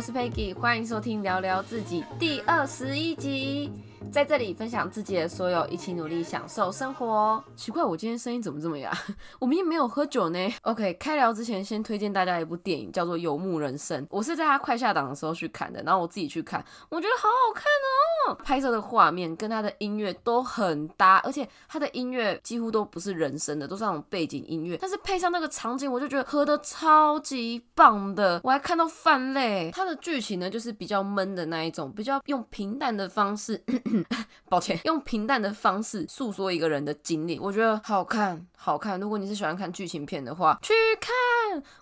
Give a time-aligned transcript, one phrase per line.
[0.00, 3.70] 我是 Peggy，欢迎收听聊聊自己第二十一集。
[4.10, 7.44] 在这里分享自己的所有，一起努力享受生活。
[7.54, 8.90] 奇怪，我今天声音怎么这么哑？
[9.38, 10.38] 我明明没有喝酒呢。
[10.62, 14.02] OK，开聊之前先推荐大家一部电影，叫做《游牧人生》。
[14.08, 18.09] 我是在它快下档的时候去看的，然后我自己去看，我觉得好好看哦。
[18.36, 24.76] 拍摄的画面跟他的音乐都很搭，而且他的音乐几乎都不是人声的，都是那种背景音乐。
[24.80, 28.40] 但是配上那个场景，我就觉得合的超级棒的。
[28.44, 29.70] 我还看到泛泪。
[29.72, 33.62] 他的剧情呢，就是比较闷的那一种，比较用平淡的方式。
[34.48, 38.98] 抱歉，用平淡的方式诉说一个人的经历，我觉得好看，好看。
[38.98, 41.10] 如果你是喜欢看剧情片的话，去看。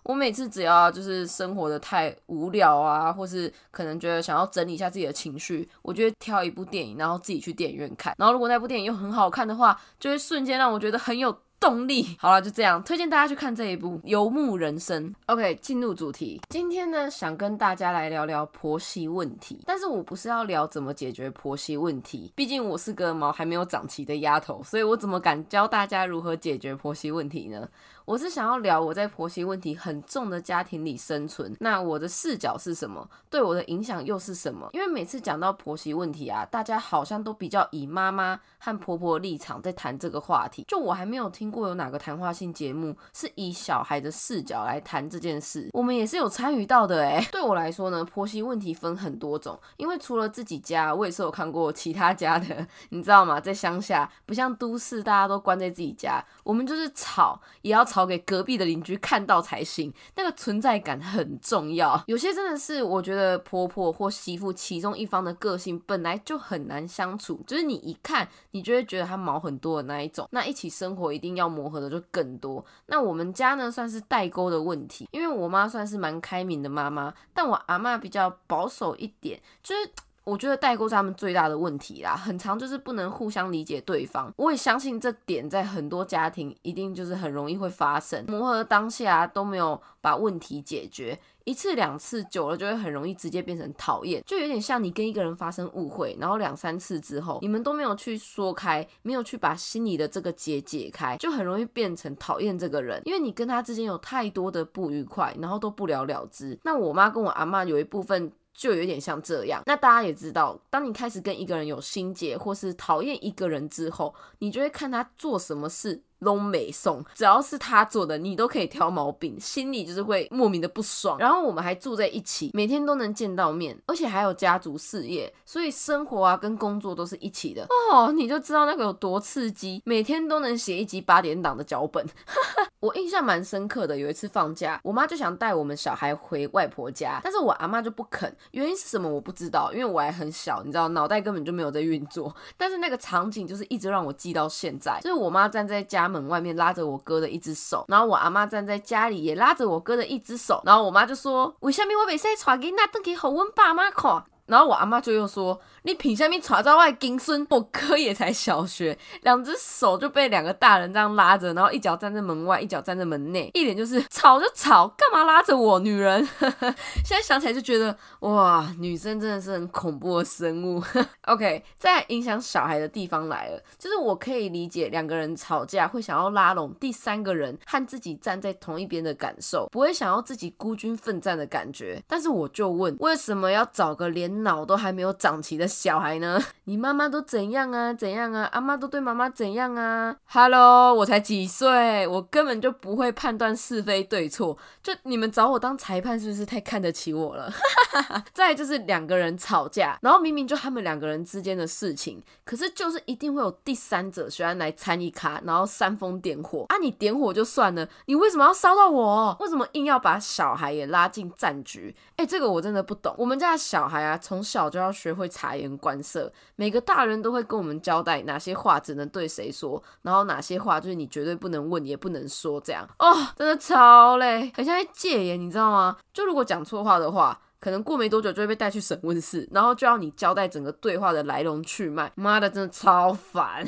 [0.03, 8.15] 我每次只要就是生活的太无聊啊，或是可能觉得想要整理一下自己的情绪，我就会挑一部电影，然后自己去电影院看。
[8.19, 11.37] 然后如果那部电影又很好看的话，就会瞬间让我觉得很有。
[11.61, 15.11] 动力好了，就这样，推荐大家去看这一部《游牧人生》。
[15.27, 19.61] OK，进入主题，今天呢，想跟大家来聊聊婆媳问题。
[19.67, 27.69] 但是我不是要聊怎么解决婆媳问题，毕竟我是个毛还没有长齐的丫头，所以我怎么敢教大家如何解决婆媳问题呢？
[28.05, 33.07] 我是想要聊我在婆媳问题很重的家庭里生存，那我的视角是什么？
[33.29, 34.67] 对我的影响又是什么？
[34.73, 40.65] 因为每次讲到婆媳问题啊，大家好像都比较以妈妈和婆婆立场在谈这个话题。
[40.67, 45.69] 就我还没有听过有哪个谈话性节目是以小孩的视角来谈这件事。
[45.75, 47.23] 我们也是有参与到的诶。
[47.31, 53.39] 对我来说呢，婆媳问题分很多种，因为除了自己家，我也是有看过其他家的， 你知道吗？
[53.39, 57.99] 在乡下不像都市，大家都关在自己家，我们就是吵也要吵。
[57.99, 62.01] 吵给隔壁的邻居看到才行，那个存在感很重要。
[62.07, 70.29] 有些真的是我觉得婆婆或媳妇其中一方的个性本来就很难相处，就是你一看你就会觉得她毛很多的那一种。
[70.31, 72.65] 那一起生活一定要磨合的就更多。
[72.87, 79.91] 那我们家呢算是代沟的问题，因为我妈算是蛮开明的妈妈，但我阿妈比较保守一点，就是。
[80.29, 84.31] 我觉得代沟是他们最大的问题啦，很长就是不能互相理解对方。
[84.37, 106.59] 我也相信这点在很多家庭一定就是很容易会发生，磨合当下都没有把问题解决，一次两次久了就会很容易直接变成讨厌，就有点像你跟一个人发生误会，然后两三次之后你们都没有去说开，没有去把心里的这个结解开，就很容易变成讨厌这个人，因为你跟他之间有太多的不愉快，然后都不了了之。
[106.65, 108.31] 那我妈跟我阿妈有一部分。
[108.59, 109.63] 就有点像这样。
[109.67, 116.03] 那大家也知道，当你开始跟一个人有心结，或是讨厌一个人之后，你就会看他做什么事。
[116.21, 121.17] 拢美送，只要是他做的，你都可以挑毛病，心里就是会莫名的不爽。
[121.19, 128.11] 然后我们还住在一起，每天都能见到面，而且还有家族事业，所以生活啊跟工作都是一起的哦。
[128.11, 132.05] 你就知道那个有多刺激，每天都能写一集八点档的脚本。
[132.81, 142.35] 我印象蛮深刻的，有一次放假，我妈就想带我们小孩回外婆家，但是我阿妈就不肯，原因是什么我不知道，因为我还很小，你知道，脑袋根本就没有在运作。
[142.57, 146.08] 但是那个场景就是一直让我记到现在，就是我妈站在家。
[146.09, 157.47] 门外面拉着我哥的一只手，然后我阿妈站在家里也拉着我哥的一只手，然后我妈就说：“为什么我未使带囡仔登去给阮爸妈看？”然后我阿妈就又说：“你凭什么查在外金孙？
[157.51, 165.79] 我哥也才小学，两只手就被两个大人这样拉着，然后一脚站在门外，一脚站在门内，一脸就是吵就吵，干嘛拉着我？
[165.81, 166.27] 女人！
[167.05, 170.83] 现在想起来就觉得哇，女生真的是很恐怖的生物。
[171.29, 182.03] OK，在影响小孩的地方来了，就是我可以理解两个人吵架会想要拉拢第三个人和自己站在同一边的感受，不会想要自己孤军奋战的感觉。
[182.09, 184.38] 但是我就问，为什么要找个连？
[184.43, 186.41] 脑都还没有长齐的小孩呢？
[186.65, 187.93] 你妈妈都怎样啊？
[187.93, 188.49] 怎样啊？
[188.53, 194.57] 阿妈都对妈妈怎样啊？Hello，我才几岁，我根本就不会判断是非对错。
[194.83, 197.51] 就你们找我当裁判，是不是太看得起我了？
[198.35, 206.77] 再就是两个人吵架，然后明明就他们两个人之间的事情，可是就是一定会有第三者喜欢来参与卡，然后煽风点火啊！
[206.79, 209.37] 你点火就算了，你为什么要烧到我？
[209.41, 211.97] 为什么硬要把小孩也拉进战局？
[212.17, 213.15] 哎，这个我真的不懂。
[213.17, 214.17] 我们家的小孩啊。
[214.29, 225.97] 从小就要学会察言观色，每个大人都会跟我们交代哪些话只能对谁说，然后哪些话就是你绝对不能问也不能说，这样哦，真的超累，很像在戒严，你知道吗？
[226.13, 232.13] 就如果讲错话的话，可能过没多久就会被带去审问室，然后就要你交代整个对话的来龙去脉。
[232.15, 233.65] 妈的，真的超烦！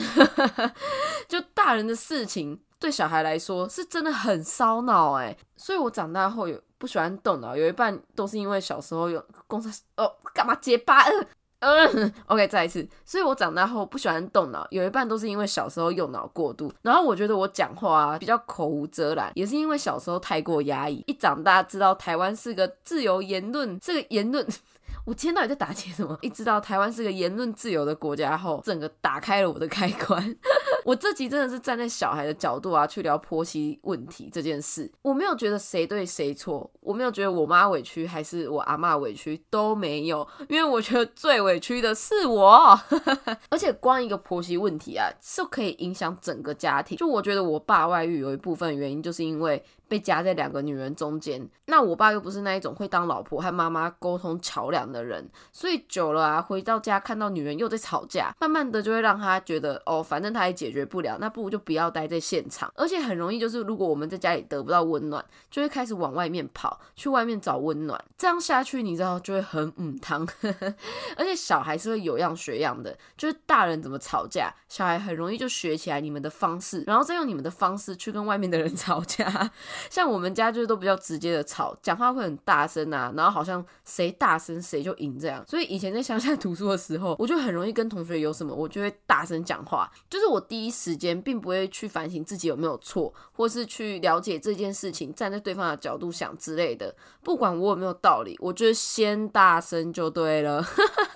[1.26, 6.60] 就大人的事情对小孩来说是真的很烧脑哎，所以我长大后有。
[6.80, 11.04] 不喜欢动脑，有一半都是因为小时候有公司哦，干嘛结巴？
[11.58, 12.88] 嗯，OK，再一次。
[13.04, 16.72] 所以我长大后不喜欢动脑，有一半都是因为小时候用脑过度。
[16.80, 21.04] 然后我觉得我讲话啊比较口无遮拦，也是因为小时候太过压抑。
[21.06, 24.46] 一长大知道台湾是个自由言论，这个言论。
[25.06, 26.16] 我今天到底在打劫什么？
[26.20, 30.36] 一知道台湾是个言论自由的国家后，整个打开了我的开关。
[30.84, 34.90] 我这集真的是站在小孩的角度啊，去聊婆媳问题这件事。
[35.02, 42.80] 我没有觉得谁对谁错，我没有觉得我妈委屈还是我阿妈委屈都没有，因为我觉得最委屈的是我。
[43.50, 46.96] 而且光一个婆媳问题啊，是可以影响整个家庭。
[46.96, 49.62] 就我觉得我爸外遇有一部分原因，就是因为。
[49.90, 62.72] 被夹在两个女人中间，那我爸又不是那一种会当老婆和妈妈沟通桥梁的人，所以久了啊，回到家看到女人又在吵架，慢慢的就会让他觉得，哦，反正他也解决不了，那不如就不要待在现场。
[62.76, 68.00] 而且很容易就是，如果我们在家里得不到温暖，就会开始往外面跑，去外面找温暖。
[68.16, 70.24] 这样下去，你知道就会很嗯汤。
[71.18, 79.50] 而且小孩是会有样学样的，就是大人怎么吵架，小孩很容易就学起来你们的方式，然后再用你们的方式去跟外面的人 吵架。
[79.88, 85.44] 像我们家就是都比较直接的吵，讲话会很大声啊，然后好像谁大声谁就赢这样。
[85.46, 89.90] 所以以前在乡下 读书的时候，我就很容易跟同学有什么，我就会大声讲话。
[90.08, 96.94] 就是我第一时间并不会去反省自己有没有错，或是去了解这件事情，站在对方的角度想之类的。
[97.22, 100.66] 不管我有没有道理，我就先大声就对了。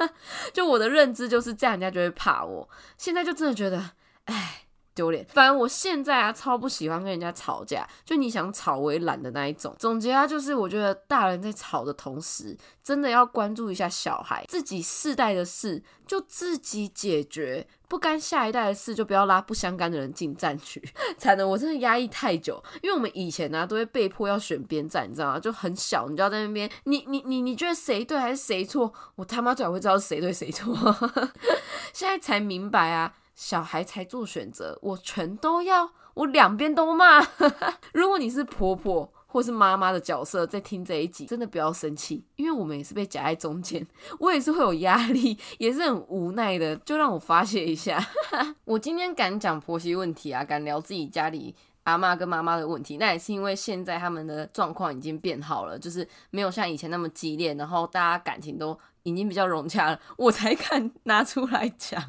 [0.52, 2.69] 就我的认知就是这样，人家就会怕我。
[2.99, 3.90] 现在就真的觉得，
[4.25, 4.63] 哎。
[4.94, 9.75] 丢脸，反正我现在啊超不喜欢跟人家吵架，就你想吵我也懒的那一种。
[9.79, 20.82] 总结啊，就是我觉得大人在吵的同时，真的要关注一下小孩，自己世代的事就自己解决，不干下一代的事就不要拉不相干的人进战局。
[21.19, 25.41] 才能我真的压抑太久，因为我们以前呢都会被迫要选边站，你知道吗？
[25.41, 28.93] 就很小，你就要在那边，你你你你觉得谁对还是谁错？
[29.17, 30.75] 我他妈最好会知道谁对谁错。
[31.93, 33.14] 现在才明白啊。
[33.34, 37.20] 小孩才做选择，我全都要，我两边都骂。
[37.92, 43.84] 如果你是婆婆或是妈妈的角色，在听这一集，真的不要生气，因为我们也是被夹在中间，
[44.20, 48.00] 我也是会有压力，也是很无奈的，就让我发泄一下。
[48.64, 51.54] 我今天敢讲婆媳问题啊，敢聊自己家里
[51.84, 58.78] 阿妈跟妈妈的问题，那也是因为现在他们的状况已经变好了，就是没有像以前那么激烈，然后大家感情都。
[59.04, 62.02] 已经比较融洽了，我才敢拿出来讲，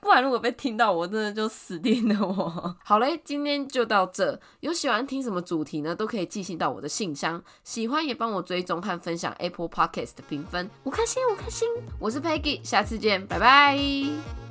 [0.00, 2.26] 不然如果被听到，我真的就死定了。
[2.26, 4.38] 我 好嘞，今天就到这。
[4.60, 5.94] 有喜欢听什么主题呢？
[5.96, 7.42] 都可以寄信到我的信箱。
[7.64, 11.66] 喜欢也帮我追踪和分享 Apple Podcast 的评分，五颗星五颗星。
[11.98, 14.41] 我是 Peggy，下次见，拜拜。